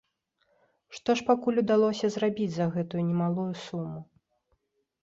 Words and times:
Што 0.99 1.15
ж 1.19 1.27
пакуль 1.27 1.61
удалося 1.63 2.09
зрабіць 2.17 2.51
за 2.57 2.65
гэтую 2.79 3.03
немалую 3.13 3.51
суму? 3.67 3.99